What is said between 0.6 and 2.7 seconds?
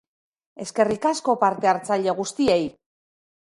Eskerrik asko parte-hartzaile guztiei!